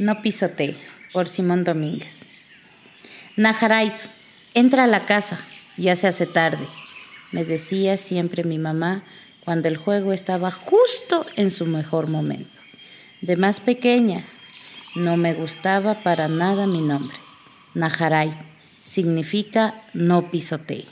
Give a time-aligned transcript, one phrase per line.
[0.00, 0.78] No pisotee,
[1.12, 2.24] por Simón Domínguez.
[3.36, 3.92] Najaray,
[4.54, 5.40] entra a la casa,
[5.76, 6.66] ya se hace tarde,
[7.32, 9.02] me decía siempre mi mamá
[9.44, 12.48] cuando el juego estaba justo en su mejor momento.
[13.20, 14.24] De más pequeña,
[14.94, 17.18] no me gustaba para nada mi nombre.
[17.74, 18.32] Najaray
[18.80, 20.86] significa no pisotee.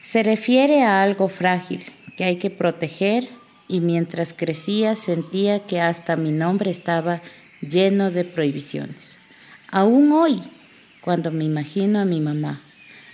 [0.00, 1.84] Se refiere a algo frágil
[2.16, 3.28] que hay que proteger
[3.68, 7.20] y mientras crecía sentía que hasta mi nombre estaba
[7.68, 9.16] lleno de prohibiciones.
[9.70, 10.42] Aún hoy,
[11.00, 12.60] cuando me imagino a mi mamá,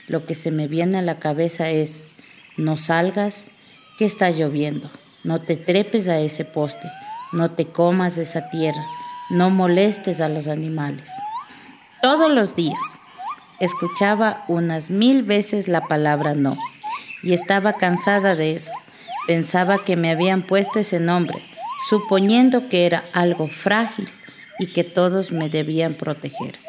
[0.09, 2.09] lo que se me viene a la cabeza es,
[2.57, 3.51] no salgas,
[3.99, 4.91] que está lloviendo,
[5.25, 6.89] no te trepes a ese poste,
[7.33, 8.85] no te comas esa tierra,
[9.31, 11.11] no molestes a los animales.
[12.03, 12.81] Todos los días
[13.61, 16.57] escuchaba unas mil veces la palabra no
[17.23, 18.73] y estaba cansada de eso.
[19.27, 21.43] Pensaba que me habían puesto ese nombre,
[21.89, 24.09] suponiendo que era algo frágil
[24.61, 26.61] y que todos me debían proteger,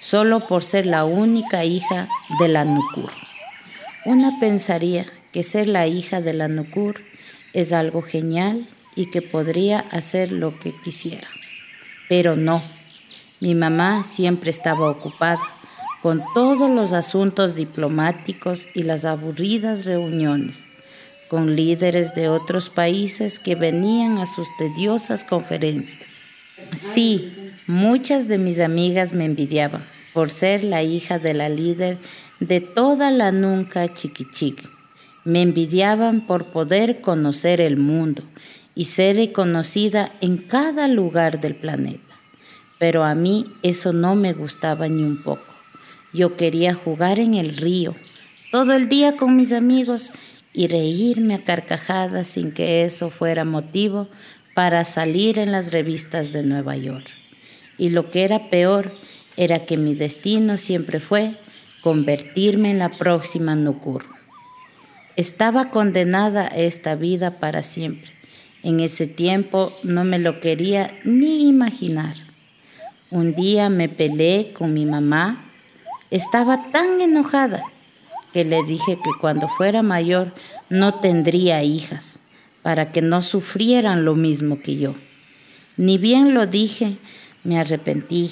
[0.00, 3.10] solo por ser la única hija de la Nukur.
[4.06, 7.02] Una pensaría que ser la hija de la Nukur
[7.52, 11.28] es algo genial y que podría hacer lo que quisiera.
[12.08, 12.62] Pero no,
[13.40, 15.42] mi mamá siempre estaba ocupada
[16.00, 20.70] con todos los asuntos diplomáticos y las aburridas reuniones
[21.32, 26.21] con líderes de otros países que venían a sus tediosas conferencias.
[26.76, 31.98] Sí, muchas de mis amigas me envidiaban por ser la hija de la líder
[32.40, 34.68] de toda la nunca chiquichic.
[35.24, 38.22] Me envidiaban por poder conocer el mundo
[38.74, 42.14] y ser reconocida en cada lugar del planeta.
[42.78, 45.44] Pero a mí eso no me gustaba ni un poco.
[46.12, 47.94] Yo quería jugar en el río,
[48.50, 50.12] todo el día con mis amigos
[50.52, 54.08] y reírme a carcajadas sin que eso fuera motivo
[54.54, 57.06] para salir en las revistas de Nueva York.
[57.78, 58.92] Y lo que era peor
[59.36, 61.36] era que mi destino siempre fue
[61.82, 64.04] convertirme en la próxima Nukur.
[65.16, 68.12] Estaba condenada a esta vida para siempre.
[68.62, 72.14] En ese tiempo no me lo quería ni imaginar.
[73.10, 75.44] Un día me peleé con mi mamá.
[76.10, 77.62] Estaba tan enojada
[78.32, 80.32] que le dije que cuando fuera mayor
[80.70, 82.20] no tendría hijas
[82.62, 84.94] para que no sufrieran lo mismo que yo.
[85.76, 86.96] Ni bien lo dije,
[87.44, 88.30] me arrepentí,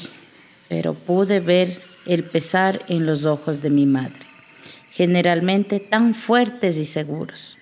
[0.68, 4.26] pero pude ver el pesar en los ojos de mi madre,
[4.92, 7.56] generalmente tan fuertes y seguros.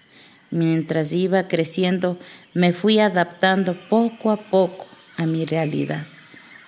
[0.50, 2.18] Mientras iba creciendo,
[2.54, 4.86] me fui adaptando poco a poco
[5.16, 6.06] a mi realidad.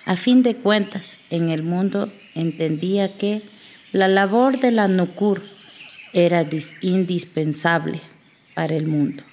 [0.05, 3.43] A fin de cuentas, en el mundo entendía que
[3.91, 5.41] la labor de la Nukur
[6.13, 6.47] era
[6.81, 8.01] indispensable
[8.53, 9.23] para el mundo.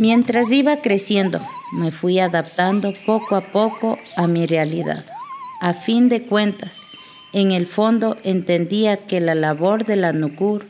[0.00, 5.04] Mientras iba creciendo, me fui adaptando poco a poco a mi realidad.
[5.60, 6.86] A fin de cuentas,
[7.34, 10.66] en el fondo entendía que la labor de la Nukur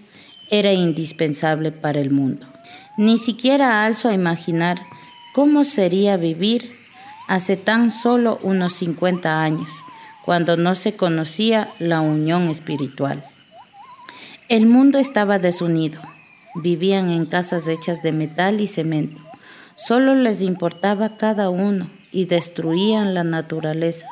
[0.51, 2.45] era indispensable para el mundo.
[2.97, 4.83] Ni siquiera alzo a imaginar
[5.33, 6.77] cómo sería vivir
[7.29, 9.71] hace tan solo unos 50 años,
[10.25, 13.25] cuando no se conocía la unión espiritual.
[14.49, 16.01] El mundo estaba desunido,
[16.55, 19.21] Vivían en casas hechas de metal y cemento.
[19.77, 24.07] Solo les importaba cada uno y destruían la naturaleza.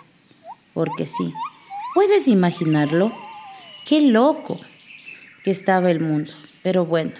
[0.72, 1.32] Porque sí,
[1.94, 3.12] ¿puedes imaginarlo?
[3.84, 4.60] Qué loco
[5.42, 6.32] que estaba el mundo.
[6.62, 7.12] Pero bueno,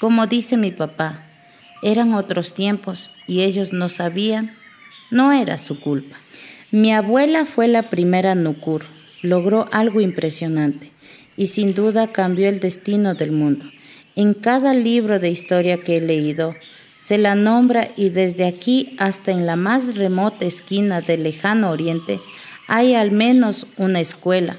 [0.00, 1.24] como dice mi papá,
[1.82, 4.54] eran otros tiempos y ellos no sabían,
[5.10, 6.16] no era su culpa.
[6.70, 8.84] Mi abuela fue la primera Nukur,
[9.22, 10.90] logró algo impresionante
[11.36, 13.66] y sin duda cambió el destino del mundo.
[14.16, 16.54] En cada libro de historia que he leído,
[16.96, 22.20] se la nombra y desde aquí hasta en la más remota esquina del lejano oriente
[22.66, 24.56] hay al menos una escuela,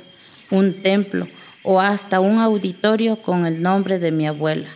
[0.52, 1.28] un templo
[1.64, 4.68] o hasta un auditorio con el nombre de mi abuela.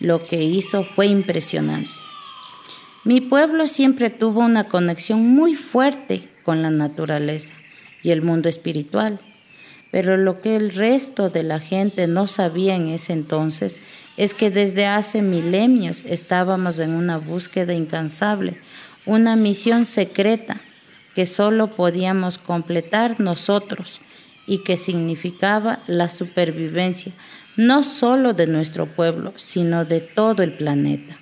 [0.00, 1.88] Lo que hizo fue impresionante.
[3.04, 7.54] Mi pueblo siempre tuvo una conexión muy fuerte con la naturaleza
[8.02, 9.20] y el mundo espiritual,
[9.94, 13.78] pero lo que el resto de la gente no sabía en ese entonces
[14.16, 18.58] es que desde hace milenios estábamos en una búsqueda incansable,
[19.06, 20.60] una misión secreta
[21.14, 24.00] que solo podíamos completar nosotros
[24.48, 27.12] y que significaba la supervivencia
[27.56, 31.16] no solo de nuestro pueblo, sino de todo el planeta.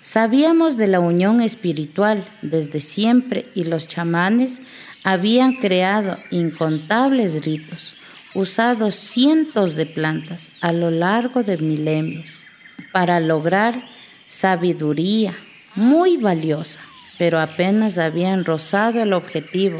[0.00, 4.62] Sabíamos de la unión espiritual desde siempre y los chamanes
[5.04, 7.94] habían creado incontables ritos
[8.34, 12.42] usado cientos de plantas a lo largo de milenios
[12.90, 13.84] para lograr
[14.28, 15.36] sabiduría
[15.76, 16.80] muy valiosa
[17.18, 19.78] pero apenas habían rozado el objetivo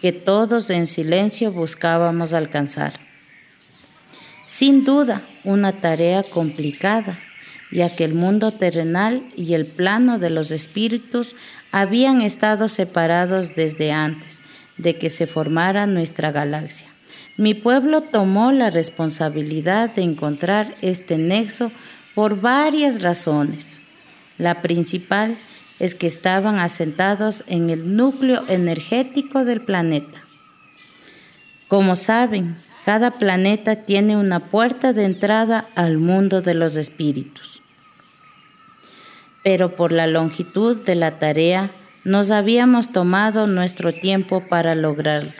[0.00, 2.94] que todos en silencio buscábamos alcanzar.
[4.44, 7.18] Sin duda, una tarea complicada,
[7.72, 11.34] ya que el mundo terrenal y el plano de los espíritus
[11.72, 14.42] habían estado separados desde antes
[14.78, 16.88] de que se formara nuestra galaxia.
[17.36, 21.70] Mi pueblo tomó la responsabilidad de encontrar este nexo
[22.14, 23.80] por varias razones.
[24.38, 25.36] La principal
[25.78, 30.22] es que estaban asentados en el núcleo energético del planeta.
[31.68, 32.56] Como saben,
[32.86, 37.60] cada planeta tiene una puerta de entrada al mundo de los espíritus.
[39.42, 41.70] Pero por la longitud de la tarea,
[42.06, 45.32] nos habíamos tomado nuestro tiempo para lograrlo.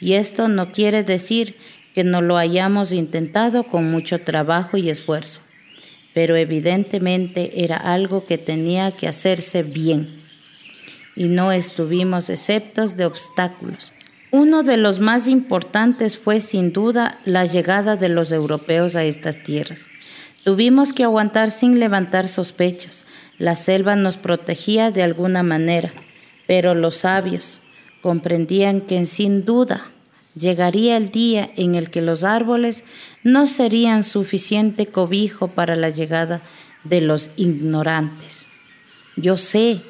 [0.00, 1.56] Y esto no quiere decir
[1.92, 5.40] que no lo hayamos intentado con mucho trabajo y esfuerzo,
[6.14, 10.22] pero evidentemente era algo que tenía que hacerse bien.
[11.16, 13.92] Y no estuvimos exceptos de obstáculos.
[14.30, 19.42] Uno de los más importantes fue sin duda la llegada de los europeos a estas
[19.42, 19.88] tierras.
[20.44, 23.04] Tuvimos que aguantar sin levantar sospechas.
[23.40, 25.94] La selva nos protegía de alguna manera,
[26.46, 27.62] pero los sabios,
[28.02, 29.86] comprendían que sin duda
[30.36, 32.84] llegaría el día en el que los árboles
[33.24, 36.42] no serían suficiente cobijo para la llegada
[36.84, 38.46] de los ignorantes.
[39.16, 39.80] Yo sé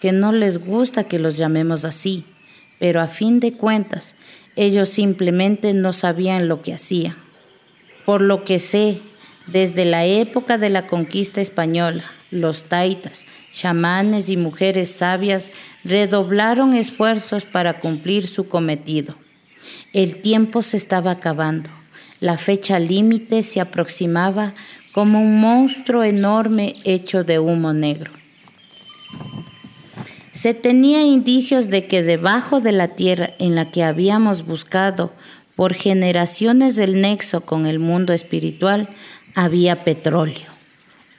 [0.00, 2.24] que no les gusta que los llamemos así,
[2.78, 4.14] pero a fin de cuentas
[4.56, 7.16] ellos simplemente no sabían lo que hacían.
[8.06, 9.02] Por lo que sé,
[9.46, 15.52] desde la época de la conquista española, los taitas, chamanes y mujeres sabias
[15.84, 19.14] redoblaron esfuerzos para cumplir su cometido.
[19.92, 21.70] El tiempo se estaba acabando.
[22.20, 24.54] La fecha límite se aproximaba
[24.92, 28.10] como un monstruo enorme hecho de humo negro.
[30.32, 35.12] Se tenía indicios de que debajo de la tierra en la que habíamos buscado
[35.54, 38.88] por generaciones el nexo con el mundo espiritual
[39.36, 40.53] había petróleo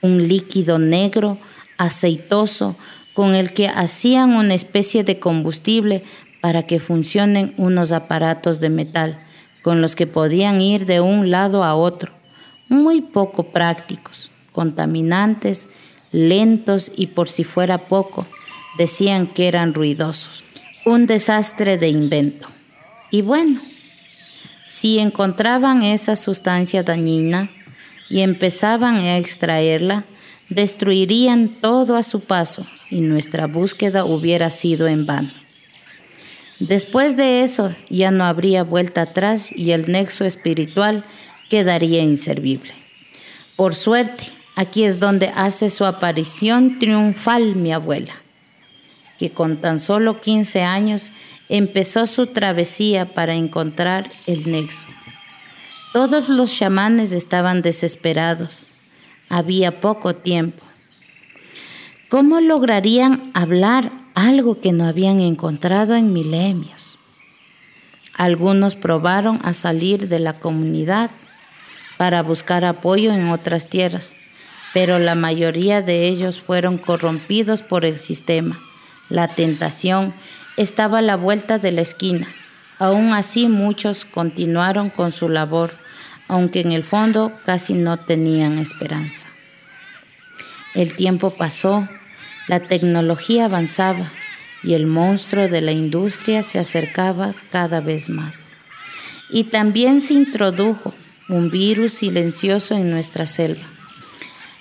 [0.02, 1.38] un líquido negro,
[1.78, 2.76] aceitoso,
[3.14, 6.04] con el que hacían una especie de combustible
[6.40, 9.18] para que funcionen unos aparatos de metal,
[9.62, 12.12] con los que podían ir de un lado a otro,
[12.68, 15.68] muy poco prácticos, contaminantes,
[16.12, 18.26] lentos y por si fuera poco,
[18.78, 20.44] decían que eran ruidosos.
[20.84, 22.48] Un desastre de invento.
[23.10, 23.60] Y bueno,
[24.68, 27.50] si encontraban esa sustancia dañina,
[28.08, 30.04] y empezaban a extraerla,
[30.48, 35.30] destruirían todo a su paso y nuestra búsqueda hubiera sido en vano.
[36.58, 41.04] Después de eso ya no habría vuelta atrás y el nexo espiritual
[41.50, 42.72] quedaría inservible.
[43.56, 44.24] Por suerte,
[44.54, 48.14] aquí es donde hace su aparición triunfal mi abuela,
[49.18, 51.12] que con tan solo 15 años
[51.48, 54.86] empezó su travesía para encontrar el nexo.
[55.96, 58.68] Todos los chamanes estaban desesperados.
[59.30, 60.62] Había poco tiempo.
[62.10, 66.98] ¿Cómo lograrían hablar algo que no habían encontrado en milenios?
[68.12, 71.10] Algunos probaron a salir de la comunidad
[71.96, 74.14] para buscar apoyo en otras tierras,
[74.74, 78.60] pero la mayoría de ellos fueron corrompidos por el sistema.
[79.08, 80.12] La tentación
[80.58, 82.28] estaba a la vuelta de la esquina.
[82.78, 85.85] Aún así muchos continuaron con su labor
[86.28, 89.28] aunque en el fondo casi no tenían esperanza.
[90.74, 91.88] El tiempo pasó,
[92.48, 94.12] la tecnología avanzaba
[94.62, 98.56] y el monstruo de la industria se acercaba cada vez más.
[99.30, 100.94] Y también se introdujo
[101.28, 103.64] un virus silencioso en nuestra selva.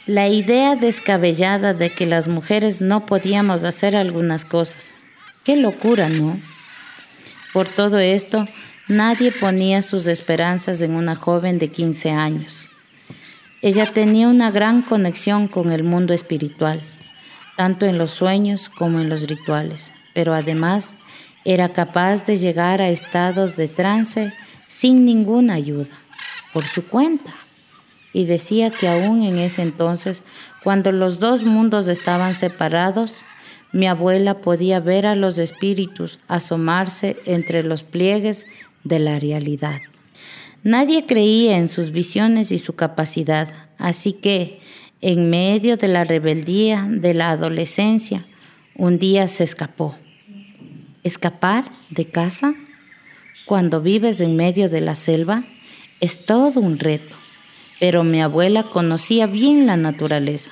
[0.08, 4.94] La idea descabellada de que las mujeres no podíamos hacer algunas cosas.
[5.44, 6.40] Qué locura, ¿no?
[7.54, 8.48] Por todo esto,
[8.88, 12.68] Nadie ponía sus esperanzas en una joven de 15 años.
[13.64, 16.84] Ella tenía una gran conexión con el mundo espiritual,
[17.58, 20.98] tanto en los sueños como en los rituales, pero además
[21.46, 24.32] era capaz de llegar a estados de trance
[24.68, 25.98] sin ninguna ayuda,
[26.54, 27.34] por su cuenta.
[28.14, 30.24] Y decía que aún en ese entonces,
[30.64, 33.24] cuando los dos mundos estaban separados,
[33.72, 38.46] mi abuela podía ver a los espíritus asomarse entre los pliegues
[38.86, 39.82] de la realidad.
[40.64, 44.62] Nadie creía en sus visiones y su capacidad, así que,
[45.02, 48.26] en medio de la rebeldía de la adolescencia,
[48.76, 49.96] un día se escapó.
[51.04, 52.56] ¿Escapar de casa?
[53.46, 55.44] Cuando vives en medio de la selva
[56.02, 57.16] es todo un reto,
[57.80, 60.52] pero mi abuela conocía bien la naturaleza.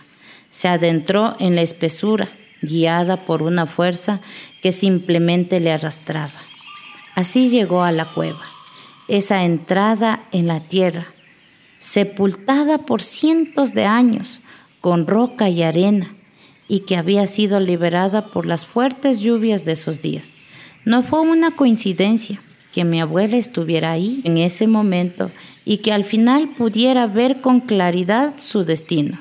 [0.50, 2.30] Se adentró en la espesura,
[2.62, 4.22] guiada por una fuerza
[4.62, 6.40] que simplemente le arrastraba.
[7.16, 8.42] Así llegó a la cueva,
[9.08, 11.08] esa entrada en la tierra,
[11.80, 14.42] sepultada por cientos de años,
[14.82, 16.14] con roca y arena,
[16.68, 20.34] y que había sido liberada por las fuertes lluvias de esos días.
[20.86, 22.42] No fue una coincidencia
[22.74, 25.30] que mi abuela estuviera ahí en ese momento
[25.64, 29.20] y que al final pudiera ver con claridad su destino.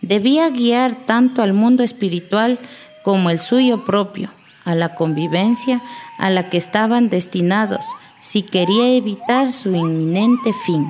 [0.00, 2.58] Debía guiar tanto al mundo espiritual
[3.02, 4.30] como el suyo propio,
[4.64, 5.82] a la convivencia
[6.18, 7.84] a la que estaban destinados,
[8.20, 10.86] si quería evitar su inminente fin.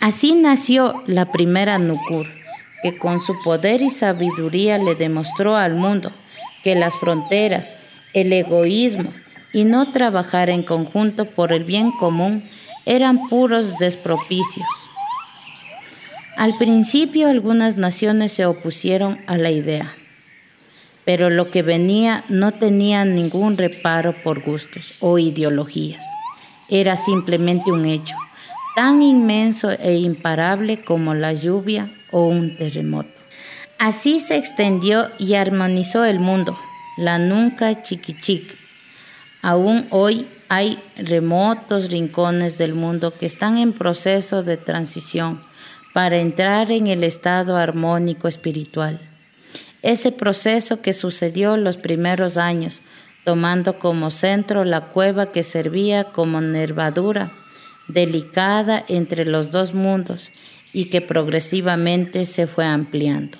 [0.00, 2.26] Así nació la primera Nukur,
[2.82, 6.10] que con su poder y sabiduría le demostró al mundo
[6.64, 7.76] que las fronteras,
[8.14, 9.12] el egoísmo
[9.52, 12.48] y no trabajar en conjunto por el bien común
[12.86, 14.68] eran puros despropicios.
[16.36, 19.94] Al principio algunas naciones se opusieron a la idea,
[21.04, 26.04] pero lo que venía no tenía ningún reparo por gustos o ideologías.
[26.68, 28.16] Era simplemente un hecho,
[28.76, 33.10] tan inmenso e imparable como la lluvia o un terremoto.
[33.78, 36.56] Así se extendió y armonizó el mundo,
[36.96, 38.56] la nunca chiquichic.
[39.42, 45.42] Aún hoy hay remotos rincones del mundo que están en proceso de transición
[45.92, 49.00] para entrar en el estado armónico espiritual.
[49.82, 52.82] Ese proceso que sucedió los primeros años,
[53.24, 57.32] tomando como centro la cueva que servía como nervadura
[57.88, 60.30] delicada entre los dos mundos
[60.72, 63.38] y que progresivamente se fue ampliando.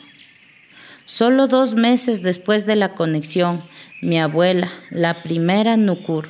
[1.05, 3.63] Solo dos meses después de la conexión,
[4.03, 6.29] mi abuela, la primera Nukur,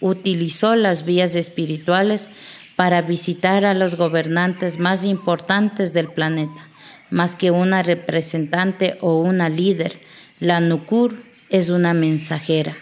[0.00, 2.28] utilizó las vías espirituales
[2.76, 6.67] para visitar a los gobernantes más importantes del planeta.
[7.10, 9.98] Más que una representante o una líder,
[10.40, 11.16] la Nukur
[11.48, 12.76] es una mensajera,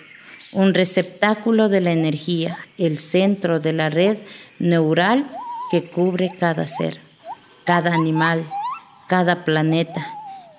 [0.52, 4.18] un receptáculo de la energía, el centro de la red
[4.58, 5.26] neural
[5.70, 6.98] que cubre cada ser,
[7.64, 8.46] cada animal,
[9.08, 10.06] cada planeta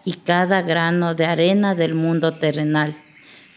[0.05, 2.95] y cada grano de arena del mundo terrenal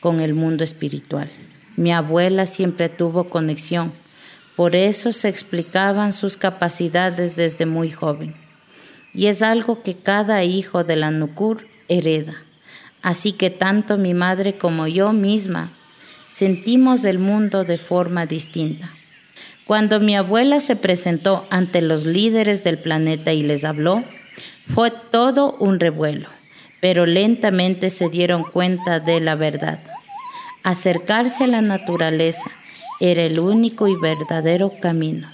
[0.00, 1.30] con el mundo espiritual.
[1.76, 3.92] Mi abuela siempre tuvo conexión,
[4.56, 8.34] por eso se explicaban sus capacidades desde muy joven.
[9.12, 12.36] Y es algo que cada hijo de la Nukur hereda.
[13.02, 15.72] Así que tanto mi madre como yo misma
[16.28, 18.90] sentimos el mundo de forma distinta.
[19.66, 24.04] Cuando mi abuela se presentó ante los líderes del planeta y les habló,
[24.74, 26.28] fue todo un revuelo,
[26.80, 29.80] pero lentamente se dieron cuenta de la verdad.
[30.62, 32.50] Acercarse a la naturaleza
[33.00, 35.28] era el único y verdadero camino.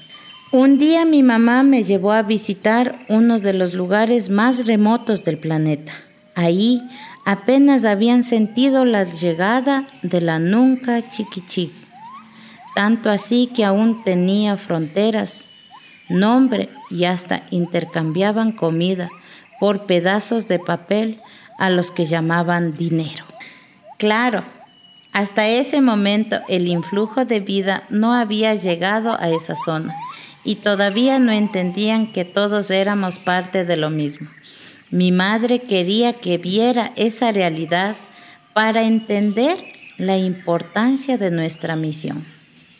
[0.52, 5.38] Un día mi mamá me llevó a visitar uno de los lugares más remotos del
[5.38, 5.92] planeta.
[6.36, 6.88] Ahí
[7.24, 11.72] apenas habían sentido la llegada de la nunca chiquichic,
[12.76, 15.48] tanto así que aún tenía fronteras,
[16.08, 19.08] nombre y hasta intercambiaban comida
[19.58, 21.18] por pedazos de papel
[21.58, 23.24] a los que llamaban dinero.
[23.98, 24.44] Claro,
[25.12, 29.92] hasta ese momento el influjo de vida no había llegado a esa zona
[30.46, 34.28] y todavía no entendían que todos éramos parte de lo mismo.
[34.90, 37.96] Mi madre quería que viera esa realidad
[38.54, 39.62] para entender
[39.98, 42.24] la importancia de nuestra misión.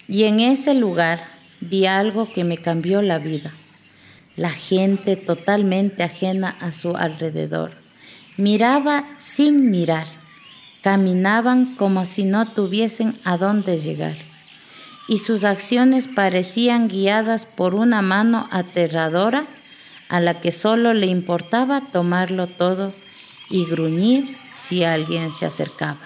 [0.09, 1.25] Y en ese lugar
[1.61, 3.53] vi algo que me cambió la vida.
[4.37, 7.73] La gente totalmente ajena a su alrededor.
[8.39, 10.07] Miraba sin mirar
[10.87, 14.15] Caminaban como si no tuviesen a dónde llegar,
[15.09, 19.47] y sus acciones parecían guiadas por una mano aterradora
[20.09, 22.93] a la que solo le importaba tomarlo todo
[23.51, 26.01] y gruñir si alguien se acercaba.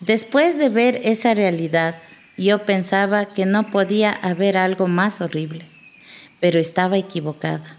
[0.00, 1.96] Después de ver esa realidad,
[2.36, 5.64] yo pensaba que no podía haber algo más horrible,
[6.40, 7.76] pero estaba equivocada.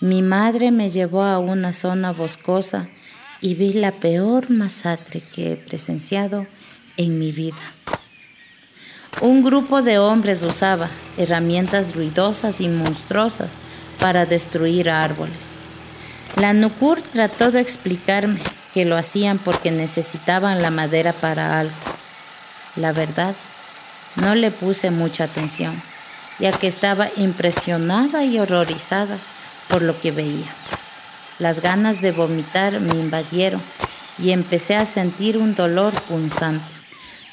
[0.00, 2.88] Mi madre me llevó a una zona boscosa
[3.42, 6.46] y vi la peor masacre que he presenciado
[6.96, 7.60] en mi vida.
[9.20, 10.88] Un grupo de hombres usaba
[11.18, 13.52] herramientas ruidosas y monstruosas
[13.98, 15.58] para destruir árboles.
[16.36, 18.40] La Nukur trató de explicarme
[18.72, 21.74] que lo hacían porque necesitaban la madera para algo.
[22.76, 23.34] La verdad,
[24.16, 25.82] no le puse mucha atención,
[26.38, 29.18] ya que estaba impresionada y horrorizada
[29.68, 30.48] por lo que veía.
[31.38, 33.60] Las ganas de vomitar me invadieron
[34.18, 36.64] y empecé a sentir un dolor punzante.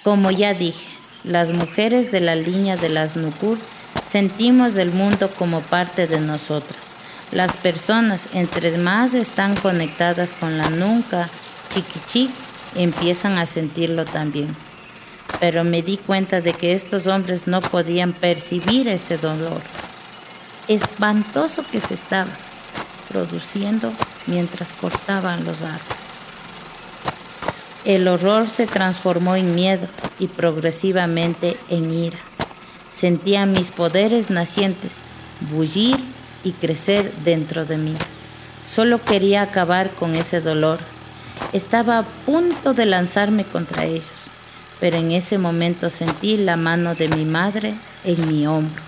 [0.03, 0.87] Como ya dije,
[1.27, 3.57] las mujeres de la línea de las Nukur
[4.09, 6.93] sentimos el mundo como parte de nosotras.
[7.31, 11.29] Las personas, entre más están conectadas con la nunca,
[11.73, 12.29] chiquichi,
[12.75, 14.55] empiezan a sentirlo también.
[15.39, 19.61] Pero me di cuenta de que estos hombres no podían percibir ese dolor
[20.69, 22.29] espantoso que se estaba
[23.09, 23.91] produciendo
[24.25, 25.96] mientras cortaban los árboles.
[27.87, 29.87] El horror se transformó en miedo
[30.19, 32.17] y progresivamente en ira.
[32.91, 34.97] Sentía mis poderes nacientes
[35.51, 35.95] bullir
[36.43, 37.93] y crecer dentro de mí.
[38.67, 40.79] Solo quería acabar con ese dolor.
[41.53, 44.03] Estaba a punto de lanzarme contra ellos,
[44.81, 48.83] pero en ese momento sentí la mano de mi madre en mi hombro.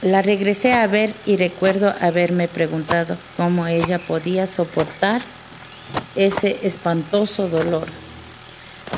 [0.00, 5.20] La regresé a ver y recuerdo haberme preguntado cómo ella podía soportar
[6.16, 7.88] ese espantoso dolor.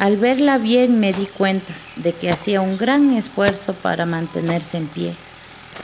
[0.00, 4.86] Al verla bien me di cuenta de que hacía un gran esfuerzo para mantenerse en
[4.86, 5.14] pie,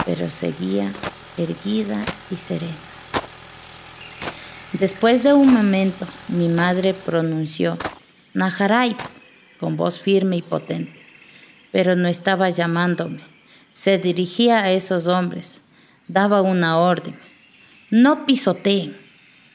[0.05, 0.90] pero seguía
[1.38, 2.00] erguida
[2.31, 2.73] y serena.
[4.73, 7.79] Después de un momento, mi madre pronunció
[8.35, 8.97] Naharai
[9.59, 10.99] con voz firme y potente,
[11.73, 13.21] pero no estaba llamándome
[13.71, 15.61] se dirigía a esos hombres,
[16.09, 17.14] daba una orden.
[17.90, 18.97] No pisoteen,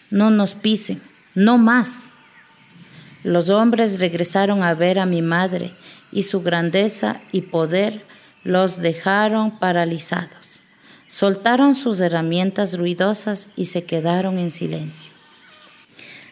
[0.10, 1.02] no nos pisen,
[1.34, 2.12] no más.
[3.25, 5.72] Los hombres regresaron a ver a mi madre
[6.12, 8.03] y su grandeza y poder
[8.44, 10.62] los dejaron paralizados.
[11.08, 15.12] Soltaron sus herramientas ruidosas y se quedaron en silencio.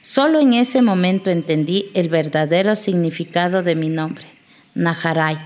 [0.02, 4.28] Solo en ese momento entendí el verdadero significado de mi nombre,
[4.76, 5.40] Naharai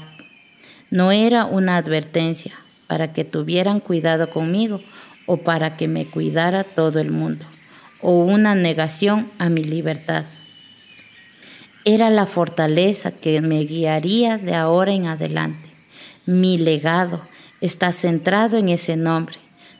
[0.92, 2.56] no era una advertencia
[2.88, 4.82] para que tuvieran cuidado conmigo
[5.26, 7.46] o para que me cuidara todo el mundo,
[8.02, 10.26] o una negación a mi libertad.
[11.90, 15.70] Era la fortaleza que me guiaría de ahora en adelante.
[16.26, 17.22] Mi legado
[17.62, 19.38] está centrado en ese nombre.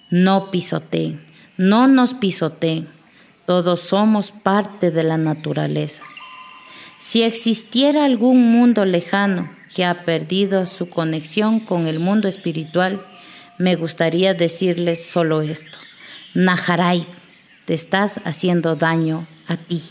[0.10, 1.22] No pisoteen,
[1.58, 2.88] no nos pisoteen.
[3.46, 6.02] Todos somos parte de la naturaleza.
[6.98, 13.06] Si existiera algún mundo lejano que ha perdido su conexión con el mundo espiritual,
[13.58, 15.78] me gustaría decirles solo esto.
[16.36, 17.06] Naharai,
[17.66, 19.82] te estás haciendo daño a ti.